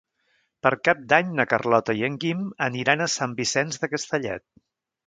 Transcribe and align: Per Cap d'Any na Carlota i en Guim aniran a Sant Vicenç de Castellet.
Per 0.67 0.71
Cap 0.87 1.03
d'Any 1.13 1.29
na 1.41 1.45
Carlota 1.51 1.97
i 2.01 2.01
en 2.09 2.17
Guim 2.25 2.43
aniran 2.71 3.05
a 3.09 3.13
Sant 3.19 3.41
Vicenç 3.43 3.83
de 3.85 3.93
Castellet. 3.95 4.49